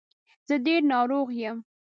زه 0.47 0.55
ډېر 0.65 0.81
ناروغ 0.93 1.27
یم. 1.43 1.57